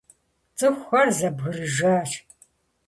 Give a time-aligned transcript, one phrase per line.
[0.57, 2.11] ЦӀыхухэр зэбгрыжащ.